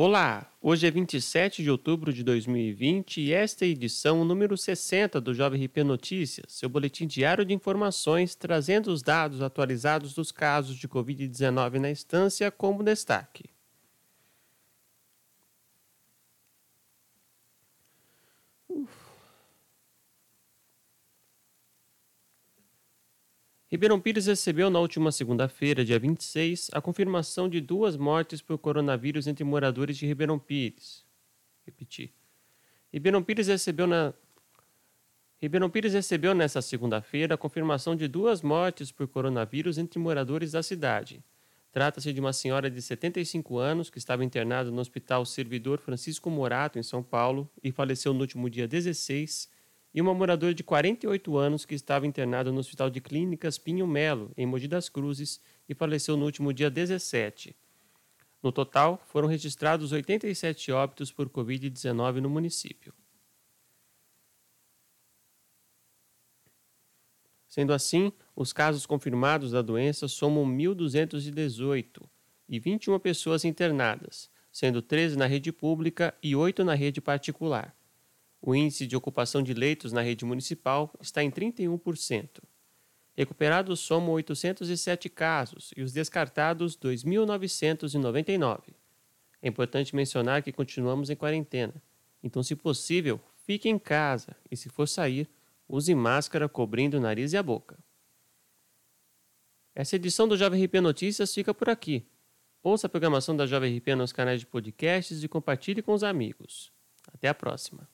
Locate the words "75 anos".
42.80-43.90